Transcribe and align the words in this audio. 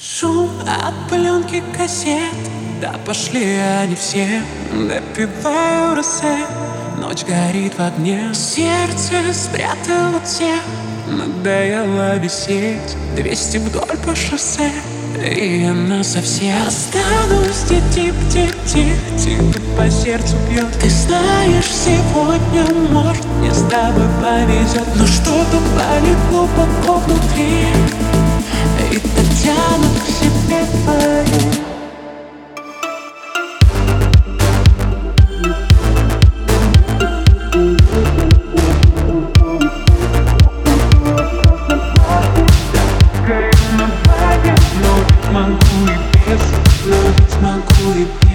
Шум 0.00 0.48
от 0.60 0.94
пленки 1.10 1.60
кассет. 1.76 2.32
Да 2.80 2.94
пошли 3.04 3.56
они 3.56 3.96
все. 3.96 4.42
Допиваю 4.70 5.96
рассвет. 5.96 6.46
Ночь 6.98 7.24
горит 7.24 7.76
в 7.76 7.80
огне. 7.80 8.32
Сердце 8.32 9.34
спрятало 9.34 10.20
всех 10.24 10.60
Надоело 11.08 12.16
висеть. 12.16 12.96
Двести 13.16 13.56
вдоль 13.56 13.98
по 14.06 14.14
шоссе. 14.14 14.70
И 15.16 15.64
она 15.64 16.04
совсем. 16.04 16.54
Останусь 16.64 17.64
тип-тип-тип-тип 17.68 19.60
По 19.76 19.90
сердцу 19.90 20.36
бьет 20.48 20.70
Ты 20.80 20.90
знаешь, 20.90 21.66
сегодня 21.66 22.64
может 22.90 23.24
Не 23.40 23.50
с 23.50 23.62
тобой 23.68 24.06
повезет. 24.22 24.86
Но 24.94 25.06
что-то 25.06 25.58
болит 25.74 26.18
глубоко 26.30 27.00
внутри 27.00 27.64
ведь 47.58 48.08
могу 48.18 48.27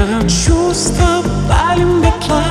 пьяна 0.00 0.28
Чувства 0.28 1.22
палим 1.48 2.02
дотла, 2.02 2.44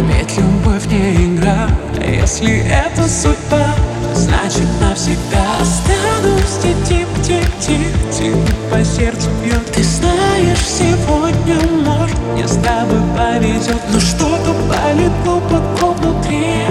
ведь 0.00 0.36
любовь 0.38 0.86
не 0.86 1.36
игра. 1.36 1.68
Если 2.00 2.66
это 2.68 3.08
судьба, 3.08 3.74
значит 4.14 4.68
навсегда. 4.80 5.58
Останусь 5.60 6.58
тип-тип-тип-тип 6.62 8.36
По 8.70 8.84
сердцу 8.84 9.28
бьет. 9.42 9.64
Ты 9.72 9.82
знаешь, 9.82 10.66
сегодня 10.66 11.56
может 11.84 12.18
Не 12.34 12.46
с 12.46 12.56
тобой 12.56 13.00
повезет. 13.16 13.82
Но 13.92 14.00
что-то 14.00 14.52
болит 14.68 15.12
глубоко 15.24 15.92
внутри. 15.94 16.66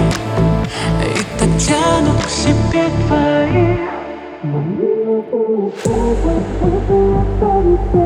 И 1.02 1.38
так 1.38 1.58
тянут 1.58 2.22
к 2.24 2.30
себе 2.30 2.88
твои 3.06 3.78
Носит 7.44 8.03